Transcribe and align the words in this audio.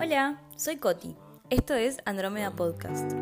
Hola, 0.00 0.42
soy 0.56 0.76
Coti. 0.78 1.14
Esto 1.50 1.74
es 1.74 1.98
Andrómeda 2.04 2.50
Podcast, 2.50 3.12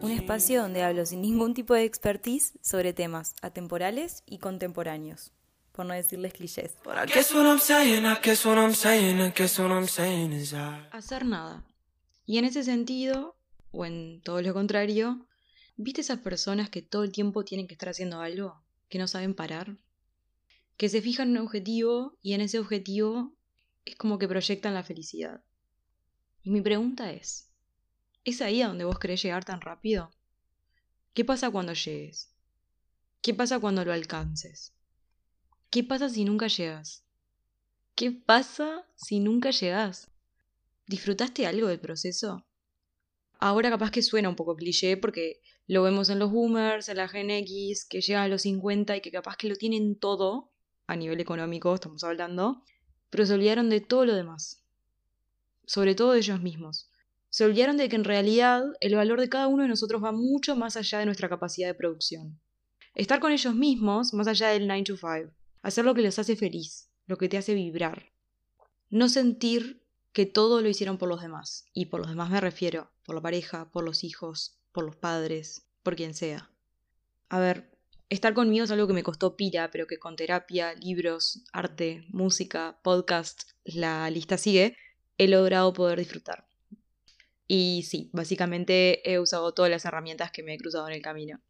un 0.00 0.10
espacio 0.10 0.62
donde 0.62 0.82
hablo 0.82 1.04
sin 1.04 1.20
ningún 1.20 1.52
tipo 1.52 1.74
de 1.74 1.84
expertise 1.84 2.58
sobre 2.62 2.94
temas 2.94 3.34
atemporales 3.42 4.22
y 4.24 4.38
contemporáneos, 4.38 5.32
por 5.72 5.84
no 5.84 5.92
decirles 5.92 6.32
clichés. 6.32 6.74
Hacer 10.90 11.26
nada. 11.26 11.66
Y 12.24 12.38
en 12.38 12.46
ese 12.46 12.64
sentido, 12.64 13.36
o 13.72 13.84
en 13.84 14.22
todo 14.22 14.40
lo 14.40 14.54
contrario, 14.54 15.26
¿viste 15.76 16.00
esas 16.00 16.20
personas 16.20 16.70
que 16.70 16.80
todo 16.80 17.04
el 17.04 17.12
tiempo 17.12 17.44
tienen 17.44 17.66
que 17.66 17.74
estar 17.74 17.90
haciendo 17.90 18.22
algo? 18.22 18.62
Que 18.88 18.98
no 18.98 19.06
saben 19.06 19.34
parar. 19.34 19.76
Que 20.78 20.88
se 20.88 21.02
fijan 21.02 21.28
en 21.28 21.36
un 21.36 21.46
objetivo 21.46 22.16
y 22.22 22.32
en 22.32 22.40
ese 22.40 22.58
objetivo 22.58 23.34
es 23.84 23.96
como 23.96 24.18
que 24.18 24.28
proyectan 24.28 24.74
la 24.74 24.82
felicidad. 24.82 25.42
Y 26.42 26.50
mi 26.50 26.60
pregunta 26.60 27.12
es, 27.12 27.50
¿es 28.24 28.40
ahí 28.42 28.62
a 28.62 28.68
donde 28.68 28.84
vos 28.84 28.98
querés 28.98 29.22
llegar 29.22 29.44
tan 29.44 29.60
rápido? 29.60 30.10
¿Qué 31.14 31.24
pasa 31.24 31.50
cuando 31.50 31.72
llegues? 31.74 32.32
¿Qué 33.20 33.34
pasa 33.34 33.60
cuando 33.60 33.84
lo 33.84 33.92
alcances? 33.92 34.74
¿Qué 35.70 35.84
pasa 35.84 36.08
si 36.08 36.24
nunca 36.24 36.48
llegas? 36.48 37.04
¿Qué 37.94 38.10
pasa 38.10 38.86
si 38.96 39.20
nunca 39.20 39.50
llegas? 39.50 40.10
¿Disfrutaste 40.86 41.46
algo 41.46 41.68
del 41.68 41.80
proceso? 41.80 42.44
Ahora 43.38 43.70
capaz 43.70 43.90
que 43.90 44.02
suena 44.02 44.28
un 44.28 44.36
poco 44.36 44.56
cliché 44.56 44.96
porque 44.96 45.40
lo 45.66 45.82
vemos 45.82 46.08
en 46.10 46.18
los 46.18 46.30
boomers, 46.30 46.88
en 46.88 46.96
la 46.96 47.08
Gen 47.08 47.30
X, 47.30 47.86
que 47.88 48.00
llegan 48.00 48.24
a 48.24 48.28
los 48.28 48.42
50 48.42 48.96
y 48.96 49.00
que 49.00 49.10
capaz 49.10 49.36
que 49.36 49.48
lo 49.48 49.56
tienen 49.56 49.98
todo, 49.98 50.52
a 50.86 50.96
nivel 50.96 51.20
económico 51.20 51.74
estamos 51.74 52.04
hablando, 52.04 52.64
pero 53.12 53.26
se 53.26 53.34
olvidaron 53.34 53.68
de 53.68 53.82
todo 53.82 54.06
lo 54.06 54.14
demás, 54.14 54.64
sobre 55.66 55.94
todo 55.94 56.12
de 56.12 56.20
ellos 56.20 56.40
mismos. 56.40 56.88
Se 57.28 57.44
olvidaron 57.44 57.76
de 57.76 57.90
que 57.90 57.96
en 57.96 58.04
realidad 58.04 58.64
el 58.80 58.94
valor 58.94 59.20
de 59.20 59.28
cada 59.28 59.48
uno 59.48 59.64
de 59.64 59.68
nosotros 59.68 60.02
va 60.02 60.12
mucho 60.12 60.56
más 60.56 60.78
allá 60.78 60.98
de 60.98 61.04
nuestra 61.04 61.28
capacidad 61.28 61.68
de 61.68 61.74
producción. 61.74 62.40
Estar 62.94 63.20
con 63.20 63.30
ellos 63.30 63.54
mismos, 63.54 64.14
más 64.14 64.28
allá 64.28 64.48
del 64.48 64.66
9 64.66 64.84
to 64.84 64.96
5. 64.96 65.30
Hacer 65.60 65.84
lo 65.84 65.94
que 65.94 66.00
les 66.00 66.18
hace 66.18 66.36
feliz, 66.36 66.88
lo 67.06 67.18
que 67.18 67.28
te 67.28 67.36
hace 67.36 67.52
vibrar. 67.52 68.14
No 68.88 69.10
sentir 69.10 69.82
que 70.14 70.24
todo 70.24 70.62
lo 70.62 70.70
hicieron 70.70 70.96
por 70.96 71.10
los 71.10 71.20
demás. 71.20 71.66
Y 71.74 71.86
por 71.86 72.00
los 72.00 72.08
demás 72.08 72.30
me 72.30 72.40
refiero, 72.40 72.90
por 73.04 73.14
la 73.14 73.20
pareja, 73.20 73.70
por 73.70 73.84
los 73.84 74.04
hijos, 74.04 74.58
por 74.72 74.84
los 74.84 74.96
padres, 74.96 75.66
por 75.82 75.96
quien 75.96 76.14
sea. 76.14 76.50
A 77.28 77.40
ver, 77.40 77.71
Estar 78.12 78.34
conmigo 78.34 78.64
es 78.64 78.70
algo 78.70 78.86
que 78.86 78.92
me 78.92 79.02
costó 79.02 79.36
pira, 79.36 79.70
pero 79.70 79.86
que 79.86 79.98
con 79.98 80.16
terapia, 80.16 80.74
libros, 80.74 81.44
arte, 81.50 82.04
música, 82.10 82.78
podcast, 82.82 83.44
la 83.64 84.10
lista 84.10 84.36
sigue, 84.36 84.76
he 85.16 85.28
logrado 85.28 85.72
poder 85.72 85.98
disfrutar. 85.98 86.46
Y 87.48 87.86
sí, 87.88 88.10
básicamente 88.12 89.10
he 89.10 89.18
usado 89.18 89.54
todas 89.54 89.70
las 89.70 89.86
herramientas 89.86 90.30
que 90.30 90.42
me 90.42 90.52
he 90.52 90.58
cruzado 90.58 90.86
en 90.88 90.92
el 90.92 91.00
camino. 91.00 91.40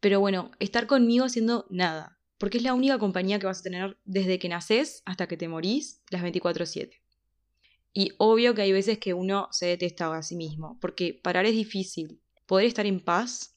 Pero 0.00 0.18
bueno, 0.18 0.50
estar 0.58 0.88
conmigo 0.88 1.26
haciendo 1.26 1.64
nada, 1.70 2.18
porque 2.38 2.58
es 2.58 2.64
la 2.64 2.74
única 2.74 2.98
compañía 2.98 3.38
que 3.38 3.46
vas 3.46 3.60
a 3.60 3.62
tener 3.62 3.96
desde 4.04 4.40
que 4.40 4.48
naces 4.48 5.04
hasta 5.04 5.28
que 5.28 5.36
te 5.36 5.46
morís, 5.46 6.02
las 6.10 6.22
24/7. 6.22 7.02
Y 7.92 8.14
obvio 8.18 8.52
que 8.56 8.62
hay 8.62 8.72
veces 8.72 8.98
que 8.98 9.14
uno 9.14 9.46
se 9.52 9.66
detesta 9.66 10.12
a 10.12 10.24
sí 10.24 10.34
mismo, 10.34 10.76
porque 10.80 11.20
parar 11.22 11.46
es 11.46 11.54
difícil. 11.54 12.20
Poder 12.46 12.66
estar 12.66 12.84
en 12.84 12.98
paz 12.98 13.53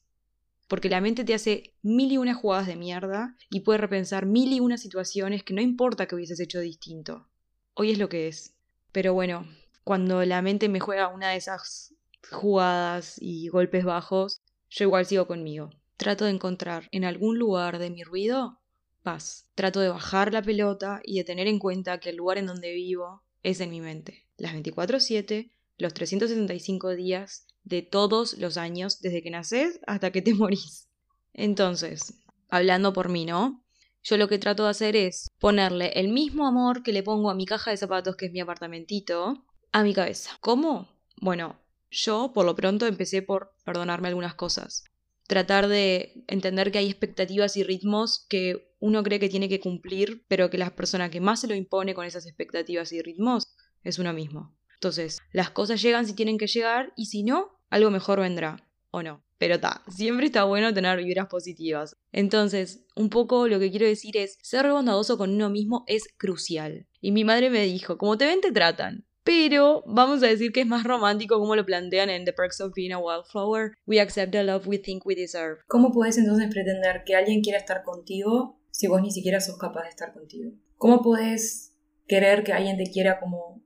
porque 0.68 0.90
la 0.90 1.00
mente 1.00 1.24
te 1.24 1.34
hace 1.34 1.74
mil 1.82 2.12
y 2.12 2.18
una 2.18 2.34
jugadas 2.34 2.66
de 2.66 2.76
mierda 2.76 3.34
y 3.50 3.60
puede 3.60 3.78
repensar 3.78 4.26
mil 4.26 4.52
y 4.52 4.60
una 4.60 4.78
situaciones 4.78 5.42
que 5.42 5.54
no 5.54 5.62
importa 5.62 6.06
que 6.06 6.14
hubieses 6.14 6.38
hecho 6.40 6.60
distinto. 6.60 7.26
Hoy 7.74 7.90
es 7.90 7.98
lo 7.98 8.08
que 8.08 8.28
es. 8.28 8.54
Pero 8.92 9.14
bueno, 9.14 9.46
cuando 9.82 10.24
la 10.24 10.42
mente 10.42 10.68
me 10.68 10.80
juega 10.80 11.08
una 11.08 11.30
de 11.30 11.36
esas 11.36 11.94
jugadas 12.30 13.16
y 13.20 13.48
golpes 13.48 13.84
bajos, 13.84 14.42
yo 14.70 14.84
igual 14.84 15.06
sigo 15.06 15.26
conmigo. 15.26 15.70
Trato 15.96 16.26
de 16.26 16.32
encontrar 16.32 16.88
en 16.92 17.04
algún 17.04 17.38
lugar 17.38 17.78
de 17.78 17.90
mi 17.90 18.04
ruido 18.04 18.60
paz. 19.02 19.48
Trato 19.54 19.80
de 19.80 19.88
bajar 19.88 20.32
la 20.32 20.42
pelota 20.42 21.00
y 21.02 21.16
de 21.16 21.24
tener 21.24 21.46
en 21.46 21.58
cuenta 21.58 21.98
que 21.98 22.10
el 22.10 22.16
lugar 22.16 22.36
en 22.36 22.46
donde 22.46 22.74
vivo 22.74 23.22
es 23.42 23.60
en 23.60 23.70
mi 23.70 23.80
mente. 23.80 24.26
Las 24.36 24.52
24/7, 24.52 25.50
los 25.78 25.94
365 25.94 26.94
días 26.94 27.46
de 27.68 27.82
todos 27.82 28.38
los 28.38 28.56
años, 28.56 29.00
desde 29.00 29.22
que 29.22 29.30
naces 29.30 29.80
hasta 29.86 30.10
que 30.10 30.22
te 30.22 30.34
morís. 30.34 30.88
Entonces, 31.32 32.14
hablando 32.48 32.92
por 32.92 33.08
mí, 33.08 33.24
¿no? 33.24 33.64
Yo 34.02 34.16
lo 34.16 34.28
que 34.28 34.38
trato 34.38 34.64
de 34.64 34.70
hacer 34.70 34.96
es 34.96 35.28
ponerle 35.38 35.92
el 35.94 36.08
mismo 36.08 36.46
amor 36.46 36.82
que 36.82 36.92
le 36.92 37.02
pongo 37.02 37.30
a 37.30 37.34
mi 37.34 37.46
caja 37.46 37.70
de 37.70 37.76
zapatos, 37.76 38.16
que 38.16 38.26
es 38.26 38.32
mi 38.32 38.40
apartamentito, 38.40 39.44
a 39.72 39.82
mi 39.82 39.92
cabeza. 39.92 40.38
¿Cómo? 40.40 40.88
Bueno, 41.20 41.60
yo 41.90 42.32
por 42.32 42.46
lo 42.46 42.54
pronto 42.54 42.86
empecé 42.86 43.22
por 43.22 43.54
perdonarme 43.64 44.08
algunas 44.08 44.34
cosas. 44.34 44.84
Tratar 45.26 45.68
de 45.68 46.24
entender 46.26 46.72
que 46.72 46.78
hay 46.78 46.88
expectativas 46.88 47.56
y 47.56 47.64
ritmos 47.64 48.26
que 48.30 48.74
uno 48.80 49.02
cree 49.02 49.20
que 49.20 49.28
tiene 49.28 49.48
que 49.48 49.60
cumplir, 49.60 50.24
pero 50.26 50.48
que 50.48 50.56
la 50.56 50.74
persona 50.74 51.10
que 51.10 51.20
más 51.20 51.40
se 51.40 51.48
lo 51.48 51.54
impone 51.54 51.94
con 51.94 52.06
esas 52.06 52.24
expectativas 52.26 52.92
y 52.92 53.02
ritmos 53.02 53.54
es 53.82 53.98
uno 53.98 54.14
mismo. 54.14 54.56
Entonces, 54.74 55.18
las 55.32 55.50
cosas 55.50 55.82
llegan 55.82 56.06
si 56.06 56.14
tienen 56.14 56.38
que 56.38 56.46
llegar 56.46 56.92
y 56.96 57.06
si 57.06 57.24
no, 57.24 57.57
algo 57.70 57.90
mejor 57.90 58.20
vendrá, 58.20 58.68
o 58.90 59.02
no. 59.02 59.22
Pero 59.38 59.54
está, 59.54 59.82
siempre 59.88 60.26
está 60.26 60.44
bueno 60.44 60.74
tener 60.74 60.98
vibras 60.98 61.28
positivas. 61.28 61.96
Entonces, 62.10 62.84
un 62.96 63.08
poco 63.08 63.46
lo 63.46 63.60
que 63.60 63.70
quiero 63.70 63.86
decir 63.86 64.16
es, 64.16 64.36
ser 64.42 64.68
bondadoso 64.68 65.16
con 65.16 65.32
uno 65.32 65.48
mismo 65.48 65.84
es 65.86 66.08
crucial. 66.16 66.88
Y 67.00 67.12
mi 67.12 67.24
madre 67.24 67.48
me 67.48 67.64
dijo, 67.64 67.98
como 67.98 68.18
te 68.18 68.26
ven, 68.26 68.40
te 68.40 68.50
tratan. 68.50 69.06
Pero 69.22 69.84
vamos 69.86 70.22
a 70.22 70.26
decir 70.26 70.52
que 70.52 70.62
es 70.62 70.66
más 70.66 70.84
romántico 70.84 71.38
como 71.38 71.54
lo 71.54 71.64
plantean 71.64 72.08
en 72.08 72.24
The 72.24 72.32
Perks 72.32 72.62
of 72.62 72.72
Being 72.74 72.92
a 72.92 72.98
Wildflower. 72.98 73.74
We 73.86 74.00
accept 74.00 74.32
the 74.32 74.42
love 74.42 74.66
we 74.66 74.78
think 74.78 75.04
we 75.04 75.14
deserve. 75.14 75.58
¿Cómo 75.66 75.92
puedes 75.92 76.16
entonces 76.18 76.48
pretender 76.50 77.02
que 77.04 77.14
alguien 77.14 77.42
quiera 77.42 77.58
estar 77.58 77.82
contigo 77.84 78.58
si 78.70 78.86
vos 78.86 79.02
ni 79.02 79.10
siquiera 79.10 79.40
sos 79.40 79.58
capaz 79.58 79.82
de 79.82 79.90
estar 79.90 80.14
contigo? 80.14 80.52
¿Cómo 80.76 81.02
puedes 81.02 81.74
querer 82.06 82.42
que 82.42 82.54
alguien 82.54 82.78
te 82.78 82.90
quiera 82.90 83.20
como 83.20 83.62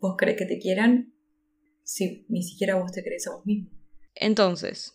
vos 0.00 0.14
crees 0.16 0.38
que 0.38 0.46
te 0.46 0.58
quieran 0.58 1.12
si 1.84 2.24
ni 2.28 2.42
siquiera 2.42 2.76
vos 2.76 2.92
te 2.92 3.02
crees 3.02 3.26
a 3.26 3.34
vos 3.34 3.46
mismo. 3.46 3.70
Entonces, 4.14 4.92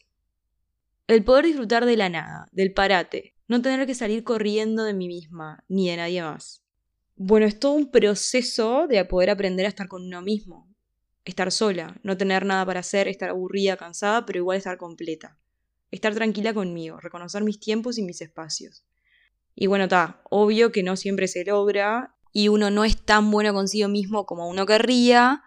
el 1.08 1.24
poder 1.24 1.46
disfrutar 1.46 1.86
de 1.86 1.98
la 1.98 2.10
nada, 2.10 2.48
del 2.52 2.74
parate, 2.74 3.36
no 3.48 3.62
tener 3.62 3.88
que 3.88 3.96
salir 3.96 4.24
corriendo 4.24 4.84
de 4.84 4.94
mí 4.94 5.08
misma, 5.08 5.64
ni 5.68 5.90
de 5.90 5.98
nadie 5.98 6.22
más. 6.22 6.64
Bueno, 7.16 7.46
es 7.46 7.60
todo 7.60 7.72
un 7.74 7.90
proceso 7.90 8.88
de 8.88 9.04
poder 9.06 9.30
aprender 9.30 9.66
a 9.66 9.70
estar 9.70 9.88
con 9.88 10.04
uno 10.04 10.22
mismo. 10.22 10.68
Estar 11.26 11.52
sola, 11.52 12.00
no 12.04 12.16
tener 12.16 12.46
nada 12.46 12.66
para 12.66 12.82
hacer, 12.82 13.08
estar 13.08 13.30
aburrida, 13.30 13.78
cansada, 13.78 14.26
pero 14.26 14.40
igual 14.40 14.58
estar 14.58 14.78
completa. 14.78 15.38
Estar 15.92 16.14
tranquila 16.14 16.54
conmigo, 16.54 17.00
reconocer 17.00 17.44
mis 17.44 17.60
tiempos 17.60 17.98
y 17.98 18.04
mis 18.04 18.22
espacios. 18.22 18.86
Y 19.56 19.68
bueno, 19.68 19.86
está, 19.86 20.22
obvio 20.30 20.72
que 20.72 20.84
no 20.84 20.96
siempre 20.96 21.28
se 21.28 21.44
logra 21.44 22.16
y 22.32 22.50
uno 22.50 22.70
no 22.70 22.86
es 22.86 22.98
tan 22.98 23.32
bueno 23.32 23.54
consigo 23.54 23.88
mismo 23.88 24.26
como 24.26 24.48
uno 24.48 24.66
querría, 24.66 25.42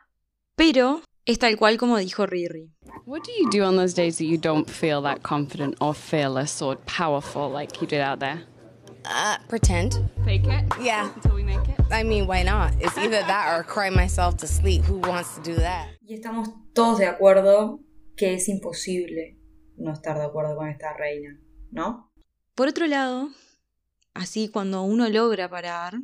pero 0.56 1.02
es 1.30 1.38
tal 1.38 1.56
cual 1.56 1.78
como 1.78 1.96
dijo 1.98 2.26
Riri. 2.26 2.70
What 3.06 3.22
do 3.24 3.32
you 3.38 3.48
do 3.50 3.64
on 3.64 3.76
those 3.76 3.94
days 3.94 4.18
that 4.18 4.24
you 4.24 4.38
don't 4.38 4.68
feel 4.68 5.02
that 5.02 5.22
confident 5.22 5.76
or 5.80 5.94
fearless 5.94 6.60
or 6.60 6.76
powerful 6.86 7.50
like 7.50 7.80
you 7.80 7.86
did 7.86 8.00
out 8.00 8.20
there? 8.20 8.46
Uh, 9.04 9.38
pretend. 9.48 9.94
Fake 10.24 10.46
it? 10.46 10.64
Yeah. 10.80 11.10
Until 11.14 11.34
we 11.34 11.42
make 11.42 11.66
it? 11.68 11.80
I 11.90 12.02
mean, 12.02 12.26
why 12.26 12.42
not? 12.42 12.72
It's 12.80 12.96
either 12.98 13.22
that 13.22 13.58
or 13.58 13.64
cry 13.64 13.90
myself 13.90 14.36
to 14.38 14.46
sleep. 14.46 14.84
Who 14.84 14.98
wants 14.98 15.34
to 15.36 15.42
do 15.42 15.56
that? 15.56 15.88
Y 16.02 16.14
estamos 16.14 16.48
todos 16.74 16.98
de 16.98 17.06
acuerdo 17.06 17.80
que 18.16 18.34
es 18.34 18.48
imposible 18.48 19.38
no 19.76 19.92
estar 19.92 20.18
de 20.18 20.24
acuerdo 20.24 20.56
con 20.56 20.68
esta 20.68 20.92
reina, 20.92 21.40
¿no? 21.70 22.12
Por 22.54 22.68
otro 22.68 22.86
lado, 22.86 23.30
así 24.14 24.48
cuando 24.48 24.82
uno 24.82 25.08
logra 25.08 25.48
parar 25.48 25.94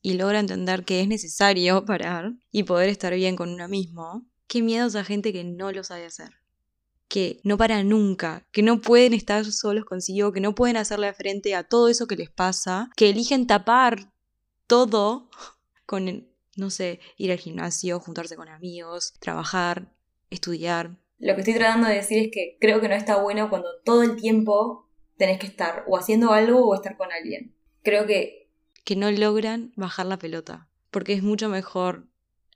y 0.00 0.14
logra 0.14 0.38
entender 0.38 0.84
que 0.84 1.00
es 1.00 1.08
necesario 1.08 1.84
parar 1.84 2.32
y 2.52 2.62
poder 2.62 2.88
estar 2.88 3.12
bien 3.14 3.34
con 3.34 3.52
uno 3.52 3.68
mismo, 3.68 4.24
Qué 4.46 4.62
miedo 4.62 4.86
a 4.98 5.04
gente 5.04 5.32
que 5.32 5.44
no 5.44 5.72
lo 5.72 5.82
sabe 5.82 6.06
hacer. 6.06 6.30
Que 7.08 7.40
no 7.44 7.56
para 7.56 7.82
nunca, 7.84 8.46
que 8.52 8.62
no 8.62 8.80
pueden 8.80 9.14
estar 9.14 9.44
solos 9.44 9.84
consigo, 9.84 10.32
que 10.32 10.40
no 10.40 10.54
pueden 10.54 10.76
hacerle 10.76 11.12
frente 11.14 11.54
a 11.54 11.64
todo 11.64 11.88
eso 11.88 12.06
que 12.06 12.16
les 12.16 12.30
pasa, 12.30 12.90
que 12.96 13.10
eligen 13.10 13.46
tapar 13.46 14.12
todo 14.66 15.30
con, 15.86 16.28
no 16.56 16.70
sé, 16.70 17.00
ir 17.16 17.30
al 17.30 17.38
gimnasio, 17.38 18.00
juntarse 18.00 18.36
con 18.36 18.48
amigos, 18.48 19.14
trabajar, 19.20 19.92
estudiar. 20.30 20.96
Lo 21.18 21.34
que 21.34 21.40
estoy 21.40 21.54
tratando 21.54 21.88
de 21.88 21.94
decir 21.94 22.18
es 22.18 22.30
que 22.32 22.58
creo 22.60 22.80
que 22.80 22.88
no 22.88 22.94
está 22.94 23.22
bueno 23.22 23.48
cuando 23.48 23.68
todo 23.84 24.02
el 24.02 24.16
tiempo 24.16 24.88
tenés 25.16 25.38
que 25.38 25.46
estar 25.46 25.84
o 25.86 25.96
haciendo 25.96 26.32
algo 26.32 26.66
o 26.66 26.74
estar 26.74 26.96
con 26.96 27.10
alguien. 27.12 27.54
Creo 27.82 28.06
que... 28.06 28.50
Que 28.84 28.96
no 28.96 29.10
logran 29.10 29.72
bajar 29.76 30.06
la 30.06 30.18
pelota, 30.18 30.68
porque 30.90 31.14
es 31.14 31.22
mucho 31.22 31.48
mejor 31.48 32.08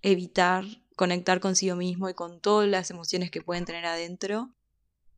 evitar 0.03 0.65
conectar 1.00 1.41
consigo 1.41 1.76
mismo 1.76 2.11
y 2.11 2.14
con 2.14 2.41
todas 2.43 2.69
las 2.69 2.91
emociones 2.91 3.31
que 3.31 3.41
pueden 3.41 3.64
tener 3.64 3.87
adentro 3.87 4.50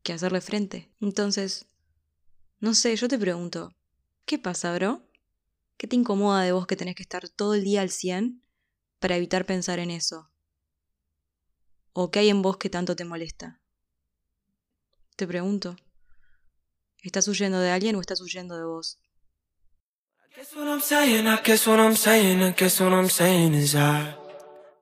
que 0.05 0.13
hacerle 0.13 0.41
frente. 0.41 0.89
Entonces, 1.01 1.67
no 2.61 2.75
sé, 2.75 2.95
yo 2.95 3.09
te 3.09 3.19
pregunto, 3.19 3.75
¿qué 4.25 4.39
pasa, 4.39 4.73
bro? 4.77 5.03
¿Qué 5.77 5.89
te 5.89 5.97
incomoda 5.97 6.45
de 6.45 6.53
vos 6.53 6.69
que 6.69 6.77
tenés 6.77 6.95
que 6.95 7.03
estar 7.03 7.29
todo 7.29 7.55
el 7.55 7.65
día 7.65 7.81
al 7.81 7.91
100 7.91 8.45
para 9.01 9.17
evitar 9.17 9.45
pensar 9.45 9.81
en 9.81 9.91
eso? 9.91 10.31
¿O 11.93 12.13
qué 12.13 12.21
hay 12.21 12.29
en 12.29 12.43
vos 12.43 12.59
que 12.59 12.71
tanto 12.71 12.95
te 12.95 13.05
molesta? 13.05 13.61
Te 15.17 15.27
pregunto. 15.27 15.75
¿Estás 17.03 17.27
huyendo 17.27 17.59
de 17.59 17.73
alguien 17.73 17.97
o 17.97 18.01
estás 18.01 18.21
huyendo 18.21 18.57
de 18.57 18.67
vos? 18.67 19.01